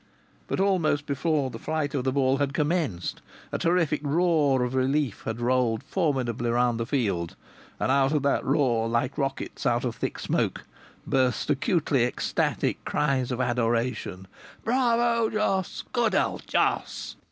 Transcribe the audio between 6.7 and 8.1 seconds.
the field, and